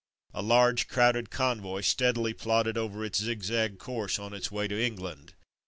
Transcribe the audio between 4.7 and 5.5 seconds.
England.